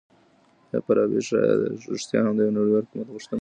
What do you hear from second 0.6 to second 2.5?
آیا فارابي رښتيا هم د